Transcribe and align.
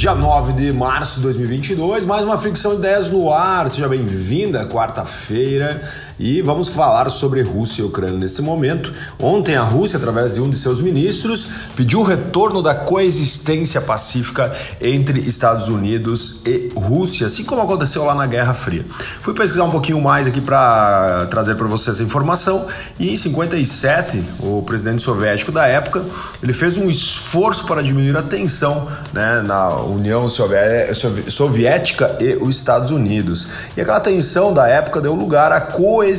Dia 0.00 0.14
9 0.14 0.54
de 0.54 0.72
março 0.72 1.16
de 1.16 1.24
2022, 1.24 2.06
mais 2.06 2.24
uma 2.24 2.38
fricção 2.38 2.70
de 2.72 2.78
ideias 2.78 3.10
no 3.10 3.30
ar. 3.30 3.68
Seja 3.68 3.86
bem-vinda, 3.86 4.64
quarta-feira. 4.64 5.82
E 6.22 6.42
vamos 6.42 6.68
falar 6.68 7.08
sobre 7.08 7.40
Rússia 7.40 7.80
e 7.80 7.84
Ucrânia 7.86 8.18
nesse 8.18 8.42
momento. 8.42 8.92
Ontem, 9.18 9.56
a 9.56 9.62
Rússia, 9.62 9.96
através 9.96 10.34
de 10.34 10.42
um 10.42 10.50
de 10.50 10.58
seus 10.58 10.78
ministros, 10.78 11.48
pediu 11.74 12.00
o 12.00 12.02
retorno 12.02 12.62
da 12.62 12.74
coexistência 12.74 13.80
pacífica 13.80 14.54
entre 14.82 15.18
Estados 15.20 15.70
Unidos 15.70 16.42
e 16.44 16.70
Rússia, 16.76 17.26
assim 17.26 17.42
como 17.42 17.62
aconteceu 17.62 18.04
lá 18.04 18.14
na 18.14 18.26
Guerra 18.26 18.52
Fria. 18.52 18.84
Fui 19.22 19.32
pesquisar 19.32 19.64
um 19.64 19.70
pouquinho 19.70 19.98
mais 19.98 20.26
aqui 20.26 20.42
para 20.42 21.26
trazer 21.30 21.54
para 21.54 21.66
você 21.66 21.88
essa 21.88 22.02
informação. 22.02 22.66
E 22.98 23.10
em 23.10 23.16
57, 23.16 24.22
o 24.40 24.60
presidente 24.60 25.00
soviético 25.00 25.50
da 25.50 25.66
época 25.66 26.04
ele 26.42 26.52
fez 26.52 26.76
um 26.76 26.90
esforço 26.90 27.64
para 27.64 27.82
diminuir 27.82 28.14
a 28.18 28.22
tensão 28.22 28.88
né, 29.10 29.40
na 29.40 29.74
União 29.76 30.28
Soviética 30.28 32.18
e 32.20 32.36
os 32.36 32.58
Estados 32.58 32.90
Unidos. 32.90 33.48
E 33.74 33.80
aquela 33.80 34.00
tensão 34.00 34.52
da 34.52 34.68
época 34.68 35.00
deu 35.00 35.14
lugar 35.14 35.50
à 35.50 35.62
coexistência 35.62 36.09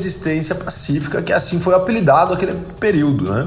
pacífica, 0.55 1.21
que 1.21 1.33
assim 1.33 1.59
foi 1.59 1.75
apelidado 1.75 2.33
aquele 2.33 2.53
período. 2.79 3.31
Né? 3.31 3.45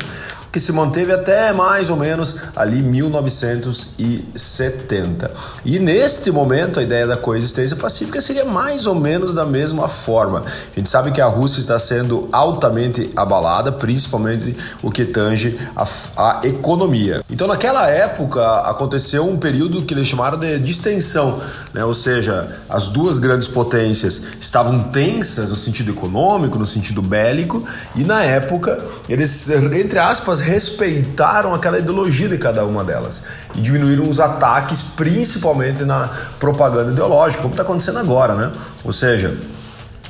Que 0.55 0.61
se 0.61 0.73
manteve 0.73 1.13
até 1.13 1.53
mais 1.53 1.91
ou 1.91 1.97
menos 1.97 2.37
ali 2.55 2.81
1970. 2.81 5.33
E 5.65 5.81
neste 5.81 6.31
momento 6.31 6.79
a 6.79 6.83
ideia 6.85 7.09
da 7.09 7.17
coexistência 7.17 7.75
pacífica 7.75 8.21
seria 8.21 8.45
mais 8.45 8.87
ou 8.87 8.95
menos 8.95 9.35
da 9.35 9.45
mesma 9.45 9.89
forma. 9.89 10.45
A 10.45 10.79
gente 10.79 10.89
sabe 10.89 11.11
que 11.11 11.21
a 11.21 11.27
Rússia 11.27 11.59
está 11.59 11.77
sendo 11.77 12.29
altamente 12.31 13.11
abalada, 13.17 13.73
principalmente 13.73 14.57
o 14.81 14.93
que 14.93 15.05
tange 15.05 15.59
a, 15.75 15.85
a 16.17 16.47
economia. 16.47 17.21
Então 17.29 17.49
naquela 17.49 17.91
época 17.91 18.61
aconteceu 18.61 19.29
um 19.29 19.37
período 19.37 19.83
que 19.83 19.93
eles 19.93 20.07
chamaram 20.07 20.39
de 20.39 20.61
distensão, 20.61 21.43
né? 21.73 21.85
ou 21.85 21.95
seja, 21.95 22.61
as 22.71 22.87
duas 22.87 23.19
grandes 23.19 23.49
potências 23.49 24.23
estavam 24.41 24.85
tensas 24.85 25.51
no 25.51 25.57
sentido 25.57 25.91
econômico, 25.91 26.61
no 26.61 26.67
sentido 26.67 27.03
bélico, 27.03 27.65
e 27.97 28.05
na 28.05 28.23
época 28.23 28.79
eles, 29.09 29.51
entre 29.51 29.99
aspas, 29.99 30.44
respeitaram 30.45 31.55
aquela 31.55 31.79
ideologia 31.79 32.29
de 32.29 32.39
cada 32.39 32.65
uma 32.65 32.85
delas 32.85 33.25
e 33.55 33.61
diminuíram 33.61 34.09
os 34.09 34.21
ataques, 34.21 34.83
principalmente 34.83 35.85
na 35.85 36.11
propaganda 36.39 36.93
ideológica, 36.93 37.43
como 37.43 37.55
está 37.55 37.63
acontecendo 37.63 37.99
agora, 37.99 38.35
né? 38.35 38.53
Ou 38.85 38.93
seja, 38.93 39.37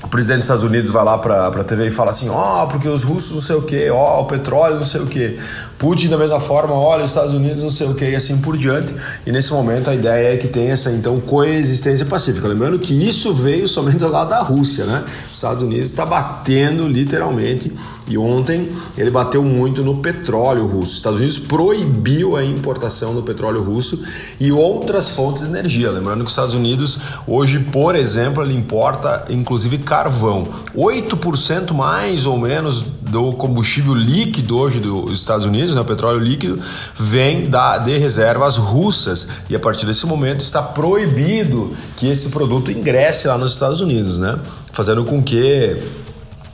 o 0.05 0.09
presidente 0.09 0.39
dos 0.39 0.45
Estados 0.45 0.63
Unidos 0.65 0.91
vai 0.91 1.03
lá 1.03 1.17
para 1.17 1.47
a 1.47 1.65
TV 1.65 1.87
e 1.87 1.91
fala 1.91 2.11
assim: 2.11 2.29
ó, 2.29 2.63
oh, 2.63 2.67
porque 2.67 2.87
os 2.87 3.03
russos 3.03 3.33
não 3.33 3.41
sei 3.41 3.57
o 3.57 3.63
que, 3.63 3.89
ó, 3.91 4.19
oh, 4.19 4.23
o 4.23 4.25
petróleo 4.27 4.77
não 4.77 4.85
sei 4.85 5.01
o 5.01 5.07
que. 5.07 5.39
Putin, 5.79 6.09
da 6.09 6.19
mesma 6.19 6.39
forma, 6.39 6.75
olha, 6.75 7.05
os 7.05 7.11
Estados 7.11 7.33
Unidos 7.33 7.63
não 7.63 7.71
sei 7.71 7.87
o 7.87 7.95
que, 7.95 8.05
e 8.05 8.15
assim 8.15 8.39
por 8.39 8.57
diante. 8.57 8.95
E 9.27 9.33
nesse 9.33 9.53
momento 9.53 9.89
a 9.89 9.95
ideia 9.95 10.35
é 10.35 10.37
que 10.37 10.47
tem 10.47 10.71
essa 10.71 10.91
então 10.91 11.19
coexistência 11.21 12.05
pacífica. 12.05 12.47
Lembrando 12.47 12.79
que 12.79 12.93
isso 13.07 13.33
veio 13.33 13.67
somente 13.67 14.05
lado 14.05 14.29
da 14.29 14.41
Rússia, 14.41 14.85
né? 14.85 15.05
Os 15.27 15.35
Estados 15.35 15.63
Unidos 15.63 15.89
está 15.89 16.05
batendo 16.05 16.87
literalmente, 16.87 17.73
e 18.07 18.19
ontem 18.19 18.69
ele 18.99 19.11
bateu 19.11 19.43
muito 19.43 19.83
no 19.83 19.97
petróleo 19.97 20.67
russo. 20.67 20.93
Os 20.93 20.97
Estados 20.97 21.19
Unidos 21.19 21.39
proibiu 21.39 22.37
a 22.37 22.45
importação 22.45 23.15
do 23.15 23.23
petróleo 23.23 23.63
russo 23.63 24.05
e 24.39 24.53
outras 24.53 25.11
fontes 25.11 25.43
de 25.43 25.49
energia. 25.49 25.91
Lembrando 25.91 26.21
que 26.21 26.27
os 26.27 26.33
Estados 26.33 26.55
Unidos 26.55 26.99
hoje, 27.27 27.59
por 27.61 27.97
exemplo, 27.97 28.43
ele 28.43 28.55
importa 28.55 29.25
inclusive 29.31 29.79
carvão. 29.79 30.47
8% 30.77 31.73
mais 31.73 32.27
ou 32.27 32.39
menos 32.39 32.83
do 32.83 33.33
combustível 33.33 33.95
líquido 33.95 34.59
hoje 34.59 34.81
dos 34.81 35.21
Estados 35.21 35.47
Unidos, 35.47 35.75
né, 35.75 35.81
o 35.81 35.85
petróleo 35.85 36.19
líquido, 36.19 36.61
vem 36.99 37.49
da, 37.49 37.79
de 37.79 37.97
reservas 37.97 38.57
russas. 38.57 39.29
E 39.49 39.57
a 39.57 39.61
partir 39.61 39.87
desse 39.87 40.05
momento 40.07 40.41
está 40.41 40.61
proibido 40.61 41.75
que 41.97 42.09
esse 42.09 42.31
produto 42.31 42.71
ingresse 42.71 43.29
lá 43.29 43.39
nos 43.39 43.53
Estados 43.53 43.81
Unidos, 43.81 44.19
né? 44.19 44.39
Fazendo 44.73 45.05
com 45.05 45.23
que 45.23 45.77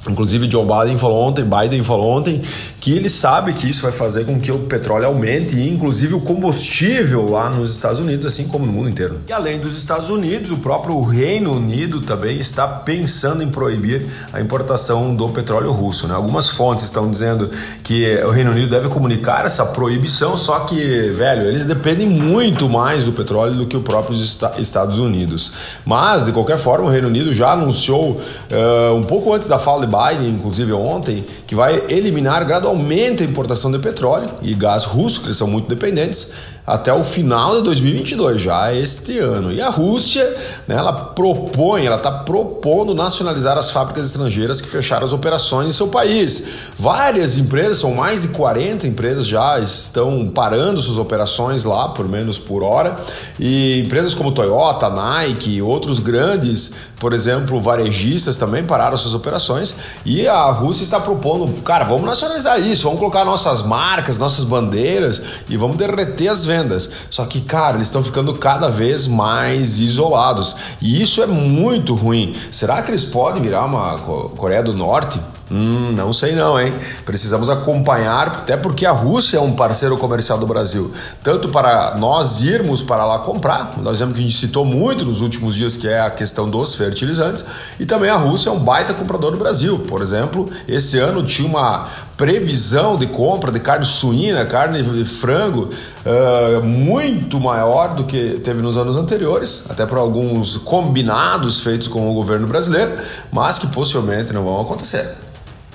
Inclusive, 0.09 0.51
Joe 0.51 0.65
Biden 0.65 0.97
falou 0.97 1.27
ontem, 1.27 1.45
Biden 1.45 1.83
falou 1.83 2.17
ontem 2.17 2.41
que 2.81 2.91
ele 2.93 3.09
sabe 3.11 3.53
que 3.53 3.69
isso 3.69 3.83
vai 3.83 3.93
fazer 3.93 4.25
com 4.25 4.41
que 4.41 4.51
o 4.51 4.61
petróleo 4.61 5.07
aumente 5.07 5.57
e, 5.57 5.69
inclusive, 5.69 6.15
o 6.15 6.21
combustível 6.23 7.29
lá 7.29 7.51
nos 7.51 7.75
Estados 7.75 8.01
Unidos, 8.01 8.25
assim 8.25 8.49
como 8.49 8.65
no 8.65 8.73
mundo 8.73 8.89
inteiro. 8.89 9.21
E 9.29 9.33
além 9.33 9.61
dos 9.61 9.77
Estados 9.77 10.09
Unidos, 10.09 10.51
o 10.51 10.57
próprio 10.57 11.03
Reino 11.03 11.53
Unido 11.53 12.01
também 12.01 12.39
está 12.39 12.67
pensando 12.67 13.43
em 13.43 13.51
proibir 13.51 14.07
a 14.33 14.41
importação 14.41 15.15
do 15.15 15.29
petróleo 15.29 15.71
russo. 15.73 16.09
Né? 16.09 16.15
Algumas 16.15 16.49
fontes 16.49 16.87
estão 16.87 17.11
dizendo 17.11 17.51
que 17.85 18.19
o 18.25 18.31
Reino 18.31 18.53
Unido 18.53 18.69
deve 18.69 18.89
comunicar 18.89 19.45
essa 19.45 19.67
proibição, 19.67 20.35
só 20.35 20.61
que, 20.61 21.11
velho, 21.11 21.47
eles 21.47 21.67
dependem 21.67 22.09
muito 22.09 22.71
mais 22.71 23.05
do 23.05 23.13
petróleo 23.13 23.55
do 23.55 23.67
que 23.67 23.77
o 23.77 23.83
próprio 23.83 24.17
Estados 24.59 24.99
Unidos. 24.99 25.53
Mas, 25.85 26.25
de 26.25 26.33
qualquer 26.33 26.57
forma, 26.57 26.87
o 26.87 26.91
Reino 26.91 27.09
Unido 27.09 27.35
já 27.35 27.53
anunciou 27.53 28.13
uh, 28.13 28.95
um 28.95 29.03
pouco 29.03 29.35
antes 29.35 29.47
da 29.47 29.59
fala 29.59 29.85
de 29.85 29.90
Biden, 29.91 30.29
inclusive 30.29 30.73
ontem, 30.73 31.25
que 31.47 31.55
vai 31.55 31.85
eliminar 31.89 32.45
gradualmente 32.45 33.23
a 33.23 33.27
importação 33.27 33.71
de 33.71 33.79
petróleo 33.79 34.31
e 34.41 34.55
gás 34.55 34.85
russo, 34.85 35.21
que 35.21 35.27
eles 35.27 35.37
são 35.37 35.49
muito 35.49 35.69
dependentes, 35.69 36.33
até 36.67 36.93
o 36.93 37.03
final 37.03 37.57
de 37.57 37.65
2022, 37.65 38.43
já 38.43 38.73
este 38.73 39.19
ano. 39.19 39.53
E 39.53 39.61
a 39.61 39.69
Rússia, 39.69 40.25
né, 40.69 40.77
ela 40.77 40.93
propõe, 40.93 41.85
ela 41.85 41.97
está 41.97 42.11
propondo 42.11 42.95
nacionalizar 42.95 43.59
as 43.59 43.73
fábricas 43.73 44.07
estrangeiras 44.07 44.61
que 44.61 44.69
fecharam 44.69 45.05
as 45.05 45.13
operações 45.13 45.69
em 45.69 45.73
seu 45.73 45.89
país. 45.89 46.49
Várias 46.79 47.37
empresas, 47.37 47.79
são 47.79 47.93
mais 47.95 48.23
de 48.23 48.29
40 48.29 48.87
empresas 48.87 49.27
já 49.27 49.59
estão 49.59 50.31
parando 50.33 50.81
suas 50.81 50.97
operações 50.97 51.65
lá, 51.65 51.89
por 51.89 52.09
menos 52.09 52.39
por 52.39 52.63
hora. 52.63 52.97
E 53.39 53.81
empresas 53.81 54.15
como 54.15 54.31
Toyota, 54.31 54.89
Nike, 54.89 55.61
outros 55.61 55.99
grandes, 55.99 56.77
por 57.01 57.13
exemplo, 57.13 57.61
varejistas 57.61 58.37
também 58.37 58.63
pararam 58.63 58.97
suas 58.97 59.15
operações. 59.15 59.75
E 60.05 60.29
a 60.29 60.45
Rússia 60.47 60.85
está 60.85 61.01
propondo, 61.01 61.61
cara, 61.63 61.85
vamos 61.85 62.05
nacionalizar 62.05 62.61
isso, 62.61 62.85
vamos 62.85 63.01
colocar 63.01 63.25
nossas 63.25 63.63
marcas, 63.63 64.19
nossas 64.19 64.45
bandeiras 64.45 65.21
e 65.49 65.57
vamos 65.57 65.77
derreter 65.77 66.29
as 66.29 66.45
vendas 66.45 66.60
vendas. 66.61 66.91
Só 67.11 67.25
que, 67.25 67.41
cara, 67.41 67.77
eles 67.77 67.89
estão 67.89 68.03
ficando 68.03 68.35
cada 68.35 68.69
vez 68.69 69.07
mais 69.07 69.81
isolados. 69.81 70.57
E 70.81 71.03
isso 71.03 71.23
é 71.23 71.27
muito 71.27 71.95
ruim. 71.95 72.37
Será 72.51 72.83
que 72.83 72.91
eles 72.91 73.05
podem 73.05 73.43
virar 73.43 73.65
uma 73.65 73.99
Coreia 74.37 74.63
do 74.63 74.73
Norte? 74.73 75.21
Hum, 75.51 75.93
não 75.97 76.13
sei 76.13 76.37
não, 76.37 76.61
hein? 76.61 76.73
Precisamos 77.05 77.51
acompanhar, 77.51 78.29
até 78.29 78.57
porque 78.57 78.87
a 78.87 78.93
Rússia 78.93 79.39
é 79.39 79.41
um 79.41 79.53
parceiro 79.53 79.97
comercial 79.97 80.39
do 80.39 80.47
Brasil. 80.47 80.93
Tanto 81.25 81.49
para 81.49 81.97
nós 81.97 82.43
irmos 82.43 82.83
para 82.83 83.05
lá 83.05 83.19
comprar, 83.19 83.75
nós 83.83 83.99
vemos 83.99 84.15
que 84.15 84.21
a 84.21 84.23
gente 84.23 84.37
citou 84.37 84.65
muito 84.65 85.05
nos 85.05 85.21
últimos 85.21 85.57
dias, 85.57 85.77
que 85.77 85.89
é 85.89 86.01
a 86.01 86.11
questão 86.11 86.49
dos 86.49 86.77
fertilizantes, 86.77 87.47
e 87.81 87.85
também 87.85 88.11
a 88.11 88.17
Rússia 88.17 88.51
é 88.51 88.53
um 88.53 88.61
baita 88.61 88.95
comprador 88.95 89.33
do 89.33 89.39
Brasil. 89.39 89.81
Por 89.89 90.03
exemplo, 90.03 90.49
esse 90.69 90.99
ano 90.99 91.25
tinha 91.25 91.49
uma 91.49 91.89
previsão 92.17 92.97
de 92.97 93.09
compra 93.09 93.51
de 93.51 93.59
carne 93.59 93.87
suína, 93.87 94.45
carne 94.47 94.83
de 94.83 95.05
frango, 95.05 95.71
uh, 96.05 96.63
muito 96.63 97.41
maior 97.41 97.95
do 97.95 98.05
que 98.05 98.41
teve 98.45 98.63
nos 98.63 98.77
anos 98.77 98.95
anteriores, 98.95 99.65
até 99.69 99.85
por 99.85 99.99
alguns 99.99 100.59
combinados 100.59 101.61
feitos 101.61 101.89
com 101.89 102.09
o 102.09 102.15
governo 102.15 102.47
brasileiro, 102.47 102.93
mas 103.33 103.59
que 103.59 103.67
possivelmente 103.69 104.33
não 104.33 104.45
vão 104.45 104.61
acontecer. 104.61 105.17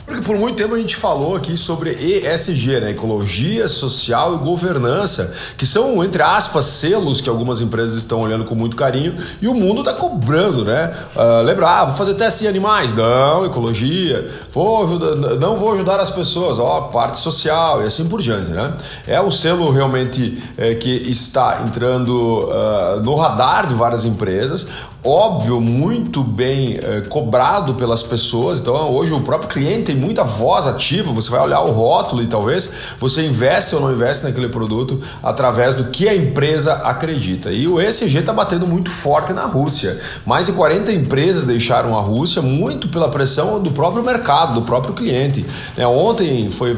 Porque 0.05 0.21
por 0.21 0.37
muito 0.37 0.55
tempo 0.55 0.75
a 0.75 0.77
gente 0.77 0.95
falou 0.95 1.35
aqui 1.35 1.57
sobre 1.57 1.91
ESG, 1.91 2.79
né? 2.79 2.91
Ecologia, 2.91 3.67
Social 3.67 4.35
e 4.35 4.37
Governança, 4.37 5.35
que 5.57 5.65
são, 5.65 6.03
entre 6.03 6.21
aspas, 6.21 6.65
selos 6.65 7.21
que 7.21 7.27
algumas 7.27 7.59
empresas 7.59 7.97
estão 7.97 8.21
olhando 8.21 8.45
com 8.45 8.53
muito 8.53 8.75
carinho 8.75 9.15
e 9.41 9.47
o 9.47 9.53
mundo 9.55 9.79
está 9.79 9.93
cobrando, 9.93 10.63
né? 10.63 10.93
Uh, 11.15 11.41
lembra, 11.43 11.67
ah, 11.67 11.85
vou 11.85 11.95
fazer 11.95 12.13
teste 12.13 12.45
em 12.45 12.47
animais? 12.47 12.93
Não, 12.93 13.45
ecologia. 13.45 14.29
Vou 14.51 14.83
ajudar, 14.83 15.15
não 15.37 15.57
vou 15.57 15.73
ajudar 15.73 15.99
as 15.99 16.11
pessoas, 16.11 16.59
ó, 16.59 16.81
parte 16.81 17.17
social 17.17 17.81
e 17.81 17.87
assim 17.87 18.07
por 18.07 18.21
diante, 18.21 18.51
né? 18.51 18.75
É 19.07 19.19
um 19.19 19.31
selo 19.31 19.71
realmente 19.71 20.41
é, 20.55 20.75
que 20.75 20.89
está 20.89 21.63
entrando 21.65 22.47
uh, 22.47 22.99
no 23.01 23.15
radar 23.15 23.65
de 23.65 23.73
várias 23.73 24.05
empresas, 24.05 24.67
óbvio, 25.05 25.61
muito 25.61 26.23
bem 26.23 26.79
é, 26.81 27.01
cobrado 27.01 27.75
pelas 27.75 28.01
pessoas. 28.01 28.59
Então, 28.59 28.91
hoje 28.91 29.13
o 29.13 29.21
próprio 29.21 29.49
cliente 29.49 29.93
tem 29.95 29.99
muita 29.99 30.23
voz 30.23 30.67
ativa. 30.67 31.11
Você 31.11 31.29
vai 31.29 31.39
olhar 31.39 31.61
o 31.61 31.71
rótulo 31.71 32.21
e 32.21 32.27
talvez 32.27 32.75
você 32.99 33.25
investe 33.25 33.75
ou 33.75 33.81
não 33.81 33.91
investe 33.91 34.23
naquele 34.23 34.49
produto 34.49 35.01
através 35.23 35.75
do 35.75 35.85
que 35.85 36.07
a 36.07 36.15
empresa 36.15 36.73
acredita. 36.73 37.51
E 37.51 37.67
o 37.67 37.81
ESG 37.81 38.19
está 38.19 38.33
batendo 38.33 38.67
muito 38.67 38.89
forte 38.89 39.33
na 39.33 39.45
Rússia. 39.45 39.99
Mais 40.25 40.47
de 40.47 40.53
40 40.53 40.91
empresas 40.91 41.43
deixaram 41.43 41.97
a 41.97 42.01
Rússia 42.01 42.41
muito 42.41 42.87
pela 42.89 43.09
pressão 43.09 43.61
do 43.61 43.71
próprio 43.71 44.03
mercado, 44.03 44.55
do 44.55 44.61
próprio 44.61 44.93
cliente. 44.93 45.45
É, 45.77 45.87
ontem 45.87 46.49
foi, 46.49 46.75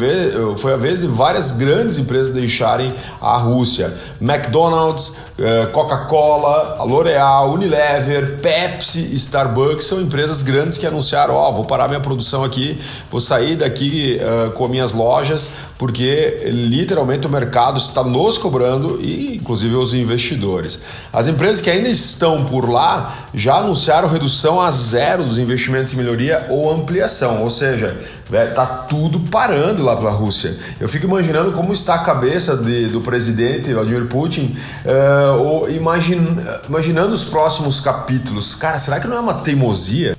foi 0.58 0.74
a 0.74 0.78
vez 0.78 1.02
de 1.02 1.08
várias 1.08 1.52
grandes 1.52 1.98
empresas 1.98 2.34
deixarem 2.34 2.94
a 3.22 3.38
Rússia. 3.38 3.94
McDonald's, 4.22 5.18
eh, 5.40 5.68
Coca-Cola, 5.68 6.84
L'Oreal, 6.84 7.54
Unilever 7.54 7.88
Unilever, 7.88 8.38
Pepsi, 8.40 9.16
Starbucks 9.16 9.86
são 9.86 10.02
empresas 10.02 10.42
grandes 10.42 10.78
que 10.78 10.86
anunciaram: 10.86 11.36
Ó, 11.36 11.50
oh, 11.50 11.54
vou 11.54 11.66
parar 11.66 11.88
minha 11.88 12.00
produção 12.00 12.44
aqui, 12.44 12.82
vou 13.10 13.22
sair 13.22 13.56
daqui 13.56 14.20
uh, 14.20 14.52
com 14.52 14.68
minhas 14.68 14.92
lojas, 14.94 15.54
porque 15.78 16.44
literalmente 16.46 17.28
o 17.28 17.30
mercado 17.30 17.78
está 17.78 18.04
nos 18.04 18.38
cobrando 18.38 19.00
e 19.02 19.36
inclusive 19.36 19.76
os 19.76 19.94
investidores. 19.94 20.84
As 21.14 21.28
empresas 21.28 21.62
que 21.62 21.70
ainda 21.70 21.88
estão 21.88 22.46
por 22.46 22.70
lá 22.70 23.28
já 23.34 23.58
anunciaram 23.58 24.10
redução 24.10 24.60
a 24.60 24.70
zero 24.70 25.24
dos 25.24 25.38
investimentos 25.38 25.94
em 25.94 25.98
melhoria 25.98 26.48
ou 26.50 26.72
ampliação, 26.72 27.44
ou 27.44 27.50
seja, 27.50 27.98
está 28.32 28.66
tudo 28.66 29.20
parando 29.32 29.84
lá 29.84 29.96
pela 29.96 30.12
Rússia. 30.12 30.58
Eu 30.80 30.90
fico 30.90 31.06
imaginando 31.06 31.52
como 31.52 31.72
está 31.72 31.96
a 31.96 32.00
cabeça 32.00 32.58
de, 32.58 32.88
do 32.88 33.02
presidente 33.02 33.74
Vladimir 33.74 34.08
Putin, 34.08 34.58
uh, 34.86 35.42
ou 35.42 35.70
imagine 35.70 36.28
imaginando 36.68 37.14
os 37.14 37.24
próximos 37.24 37.80
capítulos, 37.80 38.54
cara, 38.56 38.78
será 38.78 39.00
que 39.00 39.08
não 39.08 39.18
é 39.18 39.20
uma 39.20 39.36
teimosia? 39.36 40.17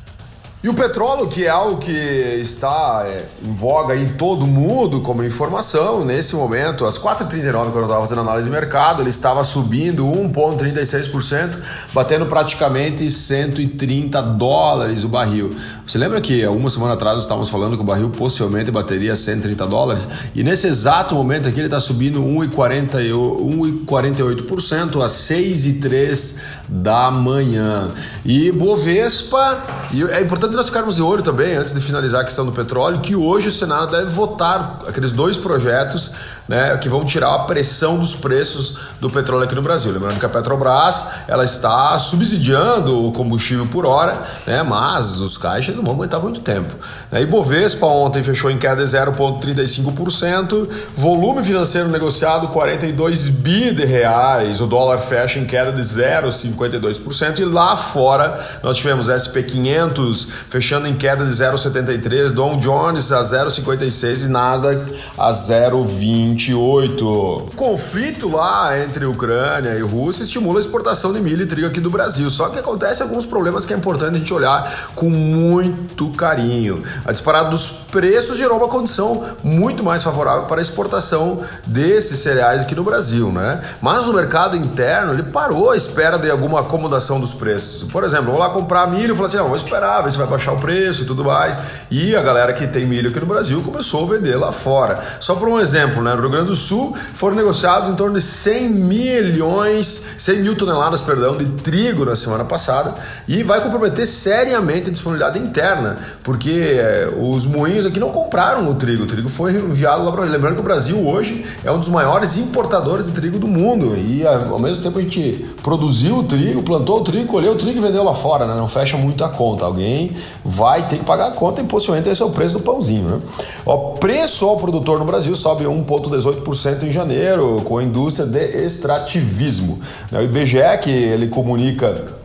E 0.60 0.69
o 0.69 0.75
petróleo, 0.75 1.28
que 1.28 1.46
é 1.46 1.49
algo 1.49 1.76
que 1.76 1.93
está 1.93 3.05
é, 3.06 3.26
em 3.44 3.55
voga 3.55 3.94
em 3.94 4.14
todo 4.14 4.44
mundo 4.44 5.02
como 5.02 5.22
informação, 5.22 6.05
nesse 6.05 6.34
momento, 6.34 6.84
às 6.84 6.99
4h39, 6.99 7.52
quando 7.52 7.76
eu 7.76 7.82
estava 7.82 8.00
fazendo 8.00 8.22
análise 8.22 8.50
de 8.50 8.52
mercado, 8.56 9.00
ele 9.00 9.08
estava 9.08 9.44
subindo 9.44 10.05
1,36%, 10.05 11.58
batendo 11.94 12.26
praticamente 12.26 13.08
130 13.08 14.20
dólares 14.20 15.05
o 15.05 15.08
barril. 15.08 15.55
Você 15.87 15.96
lembra 15.96 16.20
que 16.20 16.44
uma 16.49 16.69
semana 16.69 16.94
atrás 16.94 17.14
nós 17.14 17.22
estávamos 17.22 17.49
falando 17.49 17.76
que 17.76 17.82
o 17.82 17.87
barril 17.87 18.10
possivelmente 18.10 18.72
bateria 18.72 19.14
130 19.14 19.64
dólares? 19.64 20.08
E 20.34 20.43
nesse 20.43 20.66
exato 20.66 21.14
momento 21.14 21.49
aqui 21.49 21.60
ele 21.60 21.69
está 21.69 21.78
subindo 21.78 22.20
1,48% 22.20 25.05
às 25.05 25.12
6h03 25.12 26.40
da 26.69 27.12
manhã. 27.12 27.93
E 28.25 28.50
Bovespa, 28.50 29.62
e 29.93 30.02
é 30.02 30.20
importante 30.20 30.47
importante 30.48 30.56
nós 30.56 30.66
ficarmos 30.66 30.96
de 30.96 31.02
olho 31.02 31.22
também, 31.22 31.56
antes 31.56 31.74
de 31.74 31.80
finalizar 31.80 32.22
a 32.22 32.24
questão 32.24 32.44
do 32.44 32.52
petróleo, 32.52 33.00
que 33.00 33.14
hoje 33.14 33.48
o 33.48 33.50
Senado 33.50 33.90
deve 33.90 34.08
votar 34.08 34.80
aqueles 34.86 35.12
dois 35.12 35.36
projetos 35.36 36.12
né, 36.48 36.76
que 36.78 36.88
vão 36.88 37.04
tirar 37.04 37.34
a 37.34 37.38
pressão 37.40 37.98
dos 37.98 38.14
preços 38.14 38.78
do 39.00 39.10
petróleo 39.10 39.44
aqui 39.44 39.54
no 39.54 39.62
Brasil. 39.62 39.92
Lembrando 39.92 40.18
que 40.18 40.24
a 40.24 40.28
Petrobras 40.28 41.08
ela 41.28 41.44
está 41.44 41.98
subsidiando 41.98 43.06
o 43.06 43.12
combustível 43.12 43.66
por 43.66 43.84
hora, 43.84 44.22
né, 44.46 44.62
mas 44.62 45.20
os 45.20 45.36
caixas 45.36 45.76
não 45.76 45.84
vão 45.84 45.94
aguentar 45.94 46.20
muito 46.20 46.40
tempo. 46.40 46.74
Né. 47.12 47.22
E 47.22 47.26
Bovespa 47.26 47.86
ontem 47.86 48.22
fechou 48.22 48.50
em 48.50 48.56
queda 48.56 48.82
de 48.84 48.90
0,35%, 48.90 50.68
volume 50.96 51.42
financeiro 51.44 51.88
negociado 51.88 52.48
42 52.48 53.28
bi 53.28 53.72
de 53.72 53.84
reais, 53.84 54.60
o 54.60 54.66
dólar 54.66 55.00
fecha 55.00 55.38
em 55.38 55.44
queda 55.44 55.70
de 55.70 55.82
0,52% 55.82 57.40
e 57.40 57.44
lá 57.44 57.76
fora 57.76 58.40
nós 58.62 58.78
tivemos 58.78 59.08
SP500 59.08 60.28
fechando 60.49 60.87
em 60.87 60.94
queda 60.94 61.25
de 61.25 61.31
0,73, 61.31 62.31
Dow 62.31 62.56
Jones 62.56 63.11
a 63.12 63.23
0,56 63.23 64.26
e 64.26 64.29
Nasdaq 64.29 64.94
a 65.17 65.32
0,28. 65.32 67.55
Conflito 67.55 68.29
lá 68.29 68.79
entre 68.79 69.06
Ucrânia 69.06 69.70
e 69.70 69.82
Rússia 69.82 70.23
estimula 70.23 70.58
a 70.58 70.61
exportação 70.61 71.12
de 71.12 71.20
milho 71.20 71.43
e 71.43 71.46
trigo 71.46 71.67
aqui 71.67 71.81
do 71.81 71.90
Brasil. 71.90 72.31
Só 72.31 72.49
que 72.49 72.58
acontece 72.58 73.02
alguns 73.02 73.26
problemas 73.26 73.67
que 73.67 73.73
é 73.73 73.76
importante 73.76 74.14
a 74.14 74.19
gente 74.19 74.32
olhar 74.32 74.90
com 74.94 75.11
muito 75.11 76.11
carinho. 76.11 76.82
A 77.05 77.12
disparada 77.12 77.50
dos 77.50 77.69
preços 77.69 78.37
gerou 78.37 78.58
uma 78.58 78.69
condição 78.69 79.25
muito 79.43 79.82
mais 79.82 80.02
favorável 80.02 80.44
para 80.44 80.61
a 80.61 80.62
exportação 80.62 81.41
desses 81.67 82.20
cereais 82.20 82.62
aqui 82.62 82.75
no 82.75 82.84
Brasil, 82.84 83.32
né? 83.32 83.61
Mas 83.81 84.08
o 84.08 84.14
mercado 84.14 84.56
interno 84.56 85.12
ele 85.12 85.25
parou 85.25 85.70
à 85.70 85.76
espera 85.76 86.19
de 86.19 86.31
alguma 86.31 86.61
acomodação 86.61 87.20
dos 87.20 87.32
preços. 87.32 87.91
Por 87.91 88.05
exemplo, 88.05 88.31
vou 88.31 88.38
lá 88.38 88.50
comprar 88.50 88.87
milho 88.87 89.14
e 89.14 89.17
falar 89.17 89.29
assim, 89.29 89.38
vou 89.38 89.56
esperar, 89.56 90.02
ver 90.02 90.12
se 90.12 90.19
vai 90.19 90.26
baixar 90.28 90.52
o 90.52 90.58
preço 90.58 91.02
e 91.02 91.06
tudo 91.06 91.25
mais. 91.25 91.58
E 91.90 92.14
a 92.14 92.22
galera 92.22 92.52
que 92.52 92.66
tem 92.66 92.86
milho 92.86 93.10
aqui 93.10 93.20
no 93.20 93.26
Brasil 93.26 93.62
começou 93.62 94.04
a 94.04 94.16
vender 94.16 94.36
lá 94.36 94.52
fora. 94.52 94.98
Só 95.20 95.34
por 95.34 95.48
um 95.48 95.58
exemplo, 95.58 96.02
né? 96.02 96.14
no 96.14 96.20
Rio 96.20 96.30
Grande 96.30 96.48
do 96.48 96.56
Sul 96.56 96.96
foram 97.14 97.36
negociados 97.36 97.88
em 97.88 97.94
torno 97.94 98.14
de 98.14 98.22
100 98.22 98.69
milhões, 98.70 99.86
100 100.19 100.42
mil 100.42 100.56
toneladas, 100.56 101.00
perdão, 101.00 101.36
de 101.36 101.46
trigo 101.46 102.04
na 102.04 102.14
semana 102.16 102.44
passada 102.44 102.94
e 103.26 103.42
vai 103.42 103.60
comprometer 103.60 104.06
seriamente 104.06 104.88
a 104.88 104.92
disponibilidade 104.92 105.38
interna, 105.38 105.98
porque 106.22 106.76
é, 106.78 107.10
os 107.16 107.46
moinhos 107.46 107.86
aqui 107.86 107.98
não 107.98 108.10
compraram 108.10 108.69
o 108.70 108.74
trigo, 108.74 109.04
o 109.04 109.06
trigo 109.06 109.28
foi 109.28 109.52
enviado 109.52 110.04
lá 110.04 110.12
para 110.12 110.24
lembrando 110.24 110.54
que 110.54 110.60
o 110.60 110.64
Brasil 110.64 111.06
hoje 111.06 111.44
é 111.64 111.70
um 111.70 111.78
dos 111.78 111.88
maiores 111.88 112.36
importadores 112.36 113.06
de 113.06 113.12
trigo 113.12 113.38
do 113.38 113.46
mundo 113.46 113.96
e 113.96 114.26
ao 114.26 114.58
mesmo 114.58 114.82
tempo 114.82 114.98
a 114.98 115.02
gente 115.02 115.46
produziu 115.62 116.19
o 116.19 116.24
trigo, 116.24 116.62
plantou 116.62 117.00
o 117.00 117.04
trigo, 117.04 117.26
colheu 117.26 117.52
o 117.52 117.56
trigo 117.56 117.78
e 117.78 117.81
vendeu 117.81 118.02
lá 118.02 118.14
fora, 118.14 118.46
né? 118.46 118.54
não 118.54 118.69
fecha 118.69 118.96
muito 118.96 119.24
a 119.24 119.28
conta. 119.28 119.64
Alguém 119.64 120.14
vai 120.44 120.87
ter 120.88 120.99
que 120.99 121.05
pagar 121.05 121.29
a 121.29 121.31
conta 121.31 121.61
e 121.61 121.65
possivelmente 121.65 122.09
esse 122.09 122.23
é 122.23 122.25
o 122.25 122.31
preço 122.31 122.55
do 122.55 122.61
pãozinho. 122.61 123.09
Né? 123.09 123.20
O 123.65 123.94
preço 123.94 124.47
ao 124.47 124.56
produtor 124.56 124.99
no 124.99 125.05
Brasil 125.05 125.35
sobe 125.37 125.65
1,18% 125.65 126.85
em 126.85 126.93
janeiro 126.93 127.62
com 127.65 127.79
a 127.79 127.82
indústria 127.82 128.26
de 128.26 128.65
extrativismo. 128.65 129.81
O 130.12 130.20
IBGE, 130.20 130.79
que 130.82 130.91
ele 130.91 131.29
comunica 131.29 132.17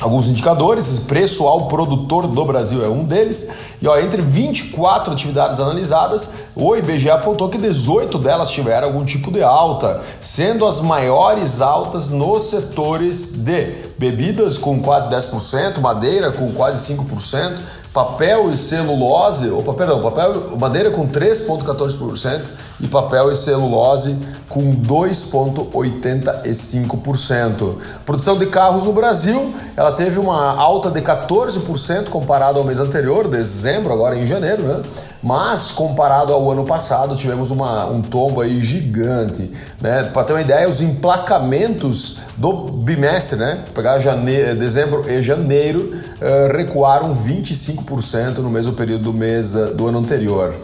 alguns 0.00 0.28
indicadores, 0.28 0.98
preço 1.00 1.46
ao 1.46 1.66
produtor 1.68 2.26
do 2.26 2.44
Brasil 2.44 2.84
é 2.84 2.88
um 2.88 3.04
deles. 3.04 3.52
E 3.80 3.86
ó, 3.86 3.98
entre 3.98 4.22
24 4.22 5.12
atividades 5.12 5.60
analisadas, 5.60 6.34
o 6.56 6.74
IBGE 6.76 7.10
apontou 7.10 7.48
que 7.48 7.58
18 7.58 8.16
delas 8.18 8.48
tiveram 8.50 8.86
algum 8.86 9.04
tipo 9.04 9.32
de 9.32 9.42
alta, 9.42 10.02
sendo 10.22 10.64
as 10.66 10.80
maiores 10.80 11.60
altas 11.60 12.10
nos 12.10 12.44
setores 12.44 13.38
de 13.38 13.74
bebidas 13.98 14.56
com 14.56 14.80
quase 14.80 15.08
10%, 15.08 15.80
madeira 15.80 16.30
com 16.30 16.52
quase 16.52 16.94
5%, 16.94 17.56
papel 17.92 18.50
e 18.50 18.56
celulose, 18.56 19.50
perdão, 19.76 20.00
papel, 20.02 20.56
madeira 20.58 20.90
com 20.90 21.08
3,14% 21.08 22.40
e 22.80 22.88
papel 22.88 23.30
e 23.32 23.36
celulose 23.36 24.16
com 24.48 24.74
2,85%. 24.76 27.76
Produção 28.04 28.36
de 28.36 28.46
carros 28.46 28.82
no 28.84 28.92
Brasil, 28.92 29.54
ela 29.76 29.92
teve 29.92 30.18
uma 30.18 30.56
alta 30.56 30.90
de 30.90 31.00
14% 31.00 32.08
comparado 32.08 32.58
ao 32.58 32.64
mês 32.64 32.80
anterior, 32.80 33.28
dezembro, 33.28 33.92
agora 33.92 34.16
em 34.16 34.26
janeiro, 34.26 34.62
né? 34.62 34.82
Mas 35.24 35.72
comparado 35.72 36.34
ao 36.34 36.50
ano 36.50 36.66
passado, 36.66 37.16
tivemos 37.16 37.50
uma, 37.50 37.86
um 37.86 38.02
tombo 38.02 38.42
aí 38.42 38.60
gigante. 38.60 39.50
Né? 39.80 40.04
Para 40.04 40.22
ter 40.22 40.32
uma 40.34 40.42
ideia, 40.42 40.68
os 40.68 40.82
emplacamentos 40.82 42.18
do 42.36 42.52
bimestre, 42.52 43.38
né? 43.38 43.64
pegar 43.74 43.98
janeiro, 44.00 44.54
dezembro 44.54 45.10
e 45.10 45.22
janeiro, 45.22 45.94
uh, 45.94 46.54
recuaram 46.54 47.14
25% 47.14 48.38
no 48.38 48.50
mesmo 48.50 48.74
período 48.74 49.04
do 49.04 49.18
mês 49.18 49.54
do 49.54 49.88
ano 49.88 49.98
anterior. 49.98 50.54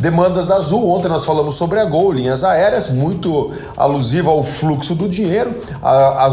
Demandas 0.00 0.46
da 0.46 0.56
Azul, 0.56 0.88
ontem 0.88 1.08
nós 1.08 1.26
falamos 1.26 1.56
sobre 1.56 1.78
a 1.78 1.84
Gol, 1.84 2.12
linhas 2.12 2.42
aéreas, 2.42 2.88
muito 2.88 3.50
alusiva 3.76 4.30
ao 4.30 4.42
fluxo 4.42 4.94
do 4.94 5.06
dinheiro. 5.06 5.60
A, 5.82 6.24
a, 6.24 6.28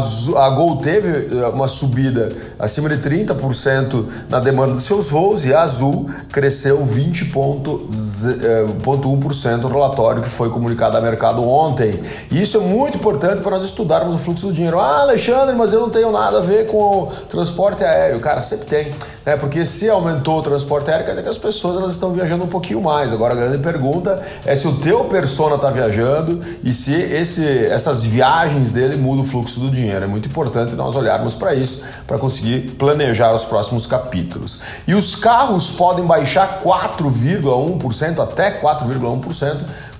a 0.46 0.50
Gol 0.50 0.76
teve 0.76 1.36
eh, 1.36 1.46
uma 1.48 1.68
subida 1.68 2.32
acima 2.58 2.88
de 2.88 2.96
30% 2.96 4.06
na 4.26 4.40
demanda 4.40 4.72
dos 4.72 4.84
seus 4.84 5.10
voos 5.10 5.44
e 5.44 5.52
a 5.52 5.60
Azul 5.60 6.08
cresceu 6.32 6.78
20,1% 6.78 9.56
no 9.58 9.68
relatório 9.68 10.22
que 10.22 10.30
foi 10.30 10.48
comunicado 10.48 10.96
ao 10.96 11.02
mercado 11.02 11.46
ontem. 11.46 12.00
Isso 12.30 12.56
é 12.56 12.60
muito 12.60 12.96
importante 12.96 13.42
para 13.42 13.50
nós 13.50 13.64
estudarmos 13.64 14.14
o 14.14 14.18
fluxo 14.18 14.46
do 14.46 14.52
dinheiro. 14.54 14.80
Ah, 14.80 15.02
Alexandre, 15.02 15.54
mas 15.54 15.74
eu 15.74 15.80
não 15.80 15.90
tenho 15.90 16.10
nada 16.10 16.38
a 16.38 16.40
ver 16.40 16.68
com 16.68 17.02
o 17.02 17.08
transporte 17.28 17.84
aéreo. 17.84 18.18
Cara, 18.18 18.40
sempre 18.40 18.64
tem, 18.64 18.94
né? 19.28 19.36
Porque 19.36 19.66
se 19.66 19.90
aumentou 19.90 20.38
o 20.38 20.42
transporte 20.42 20.90
aéreo, 20.90 21.04
quer 21.04 21.10
dizer 21.10 21.22
que 21.22 21.28
as 21.28 21.36
pessoas 21.36 21.76
elas 21.76 21.92
estão 21.92 22.12
viajando 22.12 22.44
um 22.44 22.48
pouquinho 22.48 22.80
mais. 22.80 23.12
Agora 23.12 23.34
a 23.34 23.36
grande 23.36 23.58
pergunta 23.58 24.22
é 24.46 24.56
se 24.56 24.66
o 24.66 24.76
teu 24.76 25.04
persona 25.04 25.56
está 25.56 25.70
viajando 25.70 26.40
e 26.64 26.72
se 26.72 26.94
esse, 26.94 27.46
essas 27.66 28.02
viagens 28.02 28.70
dele 28.70 28.96
mudam 28.96 29.22
o 29.22 29.26
fluxo 29.26 29.60
do 29.60 29.70
dinheiro. 29.70 30.02
É 30.02 30.08
muito 30.08 30.30
importante 30.30 30.74
nós 30.74 30.96
olharmos 30.96 31.34
para 31.34 31.52
isso 31.52 31.84
para 32.06 32.16
conseguir 32.16 32.70
planejar 32.78 33.34
os 33.34 33.44
próximos 33.44 33.86
capítulos. 33.86 34.62
E 34.86 34.94
os 34.94 35.14
carros 35.14 35.70
podem 35.72 36.06
baixar 36.06 36.62
4,1% 36.62 38.20
até 38.20 38.58
4,1% 38.58 39.58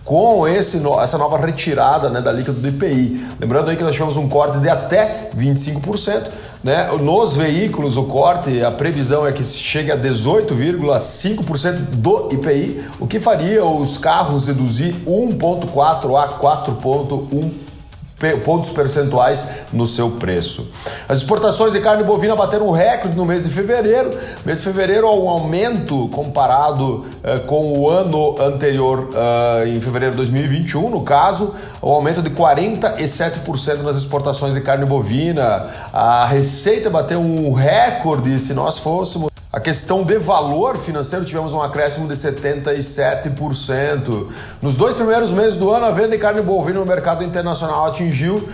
com 0.08 0.48
esse, 0.48 0.80
essa 1.02 1.18
nova 1.18 1.36
retirada 1.36 2.08
né, 2.08 2.22
da 2.22 2.32
líquido 2.32 2.58
do 2.58 2.66
IPI. 2.66 3.26
Lembrando 3.38 3.68
aí 3.68 3.76
que 3.76 3.82
nós 3.82 3.94
tivemos 3.94 4.16
um 4.16 4.26
corte 4.26 4.58
de 4.58 4.70
até 4.70 5.28
25%. 5.36 6.28
Né? 6.64 6.88
Nos 6.98 7.36
veículos, 7.36 7.98
o 7.98 8.04
corte, 8.04 8.64
a 8.64 8.70
previsão 8.70 9.26
é 9.26 9.32
que 9.32 9.44
chegue 9.44 9.92
a 9.92 9.98
18,5% 9.98 11.72
do 11.92 12.30
IPI, 12.32 12.86
o 12.98 13.06
que 13.06 13.20
faria 13.20 13.62
os 13.62 13.98
carros 13.98 14.48
reduzir 14.48 14.94
1,4% 15.06 16.18
a 16.18 16.38
4,1%. 16.38 17.67
Pontos 18.44 18.70
percentuais 18.70 19.48
no 19.72 19.86
seu 19.86 20.10
preço. 20.10 20.72
As 21.08 21.18
exportações 21.18 21.72
de 21.72 21.80
carne 21.80 22.02
bovina 22.02 22.34
bateram 22.34 22.68
um 22.68 22.72
recorde 22.72 23.16
no 23.16 23.24
mês 23.24 23.44
de 23.44 23.50
fevereiro. 23.50 24.10
Mês 24.44 24.58
de 24.58 24.64
fevereiro, 24.64 25.06
um 25.06 25.28
aumento 25.28 26.08
comparado 26.08 27.06
eh, 27.22 27.38
com 27.38 27.78
o 27.78 27.88
ano 27.88 28.34
anterior, 28.40 29.10
eh, 29.14 29.68
em 29.68 29.80
fevereiro 29.80 30.12
de 30.12 30.16
2021, 30.16 30.90
no 30.90 31.02
caso, 31.02 31.54
um 31.82 31.90
aumento 31.90 32.20
de 32.20 32.30
47% 32.30 33.82
nas 33.82 33.96
exportações 33.96 34.54
de 34.54 34.60
carne 34.62 34.84
bovina. 34.84 35.68
A 35.92 36.26
receita 36.26 36.90
bateu 36.90 37.20
um 37.20 37.52
recorde 37.52 38.38
se 38.38 38.52
nós 38.52 38.78
fôssemos 38.78 39.28
a 39.50 39.58
questão 39.58 40.04
de 40.04 40.18
valor 40.18 40.76
financeiro, 40.76 41.24
tivemos 41.24 41.54
um 41.54 41.62
acréscimo 41.62 42.06
de 42.06 42.12
77%. 42.12 44.26
Nos 44.60 44.76
dois 44.76 44.94
primeiros 44.94 45.32
meses 45.32 45.58
do 45.58 45.70
ano, 45.70 45.86
a 45.86 45.90
venda 45.90 46.10
de 46.10 46.18
carne 46.18 46.42
bovina 46.42 46.80
no 46.80 46.84
mercado 46.84 47.24
internacional 47.24 47.86
atingiu 47.86 48.46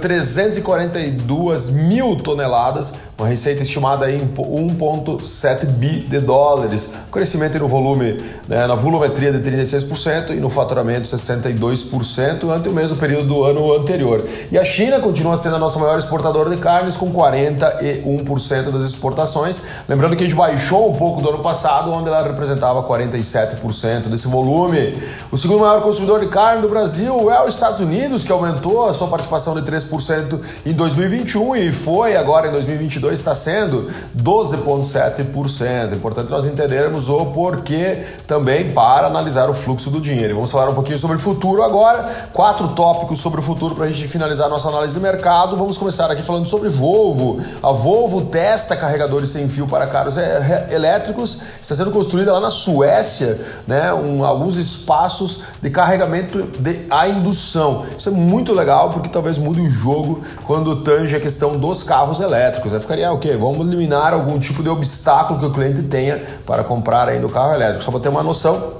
342 0.00 1.68
eh, 1.68 1.72
mil 1.72 2.16
toneladas, 2.16 2.94
uma 3.20 3.28
receita 3.28 3.62
estimada 3.62 4.10
em 4.10 4.26
1,7 4.26 5.66
bi 5.66 6.00
de 6.00 6.18
dólares, 6.20 6.94
crescimento 7.12 7.58
no 7.58 7.68
volume, 7.68 8.18
né, 8.48 8.66
na 8.66 8.74
volumetria 8.74 9.30
de 9.30 9.38
36% 9.38 10.30
e 10.30 10.36
no 10.36 10.48
faturamento 10.48 11.06
62% 11.06 12.48
ante 12.48 12.70
o 12.70 12.72
mesmo 12.72 12.96
período 12.96 13.26
do 13.26 13.44
ano 13.44 13.74
anterior. 13.74 14.24
E 14.50 14.58
a 14.58 14.64
China 14.64 15.00
continua 15.00 15.36
sendo 15.36 15.56
a 15.56 15.58
nossa 15.58 15.78
maior 15.78 15.98
exportadora 15.98 16.48
de 16.48 16.56
carnes 16.56 16.96
com 16.96 17.12
41% 17.12 18.70
das 18.70 18.84
exportações, 18.84 19.64
lembrando 19.86 20.16
que 20.16 20.24
a 20.24 20.26
gente 20.26 20.36
baixou 20.36 20.90
um 20.90 20.96
pouco 20.96 21.20
do 21.20 21.28
ano 21.28 21.42
passado, 21.42 21.92
onde 21.92 22.08
ela 22.08 22.22
representava 22.22 22.82
47% 22.82 24.08
desse 24.08 24.28
volume. 24.28 24.96
O 25.30 25.36
segundo 25.36 25.60
maior 25.60 25.82
consumidor 25.82 26.20
de 26.20 26.28
carne 26.28 26.62
do 26.62 26.70
Brasil 26.70 27.30
é 27.30 27.46
os 27.46 27.52
Estados 27.52 27.80
Unidos, 27.80 28.24
que 28.24 28.32
aumentou 28.32 28.88
a 28.88 28.94
sua 28.94 29.08
participação 29.08 29.54
de 29.54 29.60
3% 29.60 30.40
em 30.64 30.72
2021 30.72 31.56
e 31.56 31.70
foi 31.70 32.16
agora 32.16 32.48
em 32.48 32.52
2022 32.52 33.09
está 33.14 33.34
sendo 33.34 33.90
12,7%. 34.16 35.94
Importante 35.94 36.30
nós 36.30 36.46
entendermos 36.46 37.08
o 37.08 37.26
porquê 37.26 38.04
também 38.26 38.72
para 38.72 39.06
analisar 39.06 39.48
o 39.48 39.54
fluxo 39.54 39.90
do 39.90 40.00
dinheiro. 40.00 40.34
Vamos 40.34 40.50
falar 40.50 40.68
um 40.70 40.74
pouquinho 40.74 40.98
sobre 40.98 41.16
o 41.16 41.20
futuro 41.20 41.62
agora. 41.62 42.28
Quatro 42.32 42.68
tópicos 42.68 43.20
sobre 43.20 43.40
o 43.40 43.42
futuro 43.42 43.74
para 43.74 43.86
a 43.86 43.88
gente 43.88 44.06
finalizar 44.08 44.48
nossa 44.48 44.68
análise 44.68 44.94
de 44.94 45.00
mercado. 45.00 45.56
Vamos 45.56 45.78
começar 45.78 46.10
aqui 46.10 46.22
falando 46.22 46.48
sobre 46.48 46.68
Volvo. 46.68 47.40
A 47.62 47.72
Volvo 47.72 48.22
testa 48.22 48.76
carregadores 48.76 49.30
sem 49.30 49.48
fio 49.48 49.66
para 49.66 49.86
carros 49.86 50.16
elétricos. 50.16 51.40
Está 51.60 51.74
sendo 51.74 51.90
construída 51.90 52.32
lá 52.32 52.40
na 52.40 52.50
Suécia, 52.50 53.40
né? 53.66 53.92
Um, 53.92 54.24
alguns 54.24 54.56
espaços 54.56 55.40
de 55.60 55.70
carregamento 55.70 56.42
de 56.42 56.86
a 56.90 57.08
indução. 57.08 57.86
Isso 57.96 58.08
é 58.08 58.12
muito 58.12 58.52
legal 58.52 58.90
porque 58.90 59.08
talvez 59.08 59.38
mude 59.38 59.60
o 59.60 59.70
jogo 59.70 60.20
quando 60.44 60.82
tange 60.82 61.16
a 61.16 61.20
questão 61.20 61.56
dos 61.56 61.82
carros 61.82 62.20
elétricos. 62.20 62.74
Aí 62.74 62.80
ficaria 62.80 62.99
o 63.08 63.18
quê? 63.18 63.36
Vamos 63.36 63.66
eliminar 63.66 64.12
algum 64.12 64.38
tipo 64.38 64.62
de 64.62 64.68
obstáculo 64.68 65.38
que 65.38 65.46
o 65.46 65.52
cliente 65.52 65.82
tenha 65.84 66.22
para 66.44 66.64
comprar 66.64 67.08
ainda 67.08 67.26
o 67.26 67.30
carro 67.30 67.54
elétrico. 67.54 67.84
Só 67.84 67.90
para 67.90 68.00
ter 68.00 68.08
uma 68.08 68.22
noção, 68.22 68.74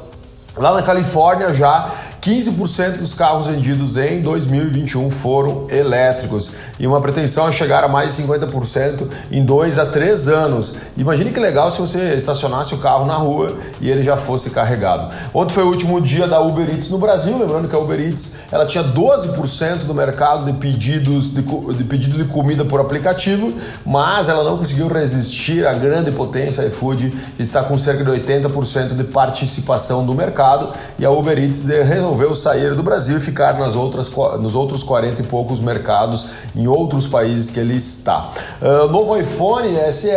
lá 0.56 0.72
na 0.72 0.82
Califórnia 0.82 1.54
já 1.54 1.90
15% 2.20 2.98
dos 2.98 3.14
carros 3.14 3.46
vendidos 3.46 3.96
em 3.96 4.20
2021 4.20 5.08
foram 5.08 5.66
elétricos 5.70 6.52
e 6.78 6.86
uma 6.86 7.00
pretensão 7.00 7.48
é 7.48 7.52
chegar 7.52 7.82
a 7.82 7.88
mais 7.88 8.14
de 8.14 8.22
50% 8.22 9.08
em 9.32 9.42
2 9.42 9.78
a 9.78 9.86
3 9.86 10.28
anos. 10.28 10.76
Imagine 10.98 11.30
que 11.30 11.40
legal 11.40 11.70
se 11.70 11.80
você 11.80 12.14
estacionasse 12.14 12.74
o 12.74 12.78
carro 12.78 13.06
na 13.06 13.16
rua 13.16 13.56
e 13.80 13.90
ele 13.90 14.02
já 14.02 14.18
fosse 14.18 14.50
carregado. 14.50 15.10
Ontem 15.32 15.54
foi 15.54 15.64
o 15.64 15.68
último 15.68 15.98
dia 15.98 16.28
da 16.28 16.38
Uber 16.40 16.68
Eats 16.68 16.90
no 16.90 16.98
Brasil, 16.98 17.38
lembrando 17.38 17.68
que 17.68 17.74
a 17.74 17.78
Uber 17.78 17.98
Eats 17.98 18.40
ela 18.52 18.66
tinha 18.66 18.84
12% 18.84 19.84
do 19.84 19.94
mercado 19.94 20.44
de 20.44 20.52
pedidos 20.52 21.30
de, 21.30 21.40
de, 21.40 21.84
pedidos 21.84 22.18
de 22.18 22.26
comida 22.26 22.66
por 22.66 22.80
aplicativo, 22.80 23.54
mas 23.86 24.28
ela 24.28 24.44
não 24.44 24.58
conseguiu 24.58 24.88
resistir 24.88 25.66
à 25.66 25.72
grande 25.72 26.12
potência 26.12 26.66
iFood, 26.66 27.14
que 27.34 27.42
está 27.42 27.62
com 27.62 27.78
cerca 27.78 28.04
de 28.04 28.10
80% 28.10 28.94
de 28.94 29.04
participação 29.04 30.04
do 30.04 30.14
mercado 30.14 30.74
e 30.98 31.04
a 31.06 31.10
Uber 31.10 31.38
Eats 31.38 31.64
resolveu 31.66 32.09
resolveu 32.10 32.34
sair 32.34 32.74
do 32.74 32.82
Brasil 32.82 33.18
e 33.18 33.20
ficar 33.20 33.58
nas 33.58 33.76
outras, 33.76 34.10
nos 34.40 34.54
outros 34.54 34.82
40 34.82 35.22
e 35.22 35.24
poucos 35.24 35.60
mercados 35.60 36.26
em 36.56 36.66
outros 36.66 37.06
países 37.06 37.50
que 37.50 37.60
ele 37.60 37.76
está. 37.76 38.30
Uh, 38.60 38.88
novo 38.88 39.16
iPhone 39.16 39.68
SE 39.92 40.10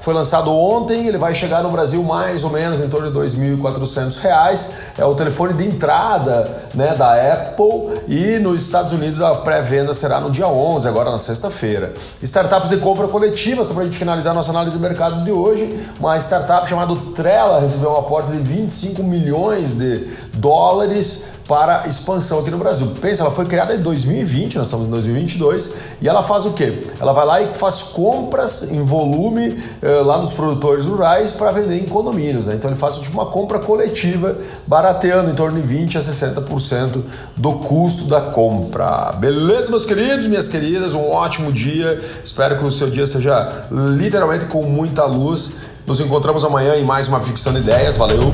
foi 0.00 0.12
lançado 0.12 0.52
ontem, 0.52 1.06
ele 1.06 1.16
vai 1.16 1.34
chegar 1.34 1.62
no 1.62 1.70
Brasil 1.70 2.02
mais 2.02 2.44
ou 2.44 2.50
menos 2.50 2.80
em 2.80 2.88
torno 2.88 3.10
de 3.10 3.18
R$ 3.18 3.24
2.400. 3.26 4.70
É 4.98 5.04
o 5.04 5.14
telefone 5.14 5.54
de 5.54 5.66
entrada 5.66 6.50
né, 6.74 6.94
da 6.94 7.14
Apple 7.14 8.02
e 8.06 8.38
nos 8.38 8.62
Estados 8.62 8.92
Unidos 8.92 9.22
a 9.22 9.36
pré-venda 9.36 9.94
será 9.94 10.20
no 10.20 10.30
dia 10.30 10.46
11, 10.46 10.86
agora 10.86 11.10
na 11.10 11.18
sexta-feira. 11.18 11.94
Startups 12.22 12.70
de 12.70 12.76
compra 12.76 13.08
coletiva, 13.08 13.64
só 13.64 13.72
para 13.72 13.84
a 13.84 13.86
gente 13.86 13.96
finalizar 13.96 14.34
nossa 14.34 14.50
análise 14.50 14.76
do 14.76 14.82
mercado 14.82 15.24
de 15.24 15.30
hoje, 15.30 15.78
uma 15.98 16.18
startup 16.18 16.68
chamada 16.68 16.94
Trella 17.14 17.60
recebeu 17.60 17.92
um 17.92 17.96
aporte 17.96 18.30
de 18.32 18.38
25 18.38 19.02
milhões 19.02 19.72
de 19.72 20.08
dólares 20.32 21.32
para 21.46 21.86
expansão 21.86 22.38
aqui 22.40 22.50
no 22.50 22.58
Brasil. 22.58 22.86
Pensa, 23.00 23.22
ela 23.22 23.30
foi 23.30 23.44
criada 23.44 23.74
em 23.74 23.80
2020, 23.80 24.56
nós 24.56 24.66
estamos 24.66 24.86
em 24.86 24.90
2022, 24.90 25.74
e 26.00 26.08
ela 26.08 26.22
faz 26.22 26.46
o 26.46 26.52
quê? 26.52 26.86
Ela 27.00 27.12
vai 27.12 27.26
lá 27.26 27.42
e 27.42 27.54
faz 27.54 27.82
compras 27.82 28.70
em 28.70 28.82
volume 28.82 29.62
eh, 29.82 29.88
lá 30.02 30.18
nos 30.18 30.32
produtores 30.32 30.86
rurais 30.86 31.32
para 31.32 31.50
vender 31.50 31.76
em 31.76 31.86
condomínios. 31.86 32.46
Né? 32.46 32.54
Então 32.54 32.70
ele 32.70 32.78
faz 32.78 32.96
tipo, 32.98 33.14
uma 33.14 33.26
compra 33.26 33.58
coletiva, 33.58 34.38
barateando 34.66 35.30
em 35.30 35.34
torno 35.34 35.60
de 35.60 35.66
20 35.66 35.98
a 35.98 36.00
60% 36.00 37.02
do 37.36 37.52
custo 37.54 38.04
da 38.04 38.20
compra. 38.20 39.12
Beleza, 39.18 39.68
meus 39.68 39.84
queridos, 39.84 40.26
minhas 40.26 40.48
queridas? 40.48 40.94
Um 40.94 41.10
ótimo 41.10 41.52
dia. 41.52 42.02
Espero 42.24 42.58
que 42.58 42.64
o 42.64 42.70
seu 42.70 42.88
dia 42.90 43.04
seja 43.04 43.66
literalmente 43.70 44.46
com 44.46 44.62
muita 44.62 45.04
luz. 45.04 45.56
Nos 45.86 46.00
encontramos 46.00 46.44
amanhã 46.44 46.76
em 46.76 46.84
mais 46.84 47.08
uma 47.08 47.20
Ficção 47.20 47.52
de 47.52 47.58
Ideias. 47.58 47.96
Valeu! 47.96 48.32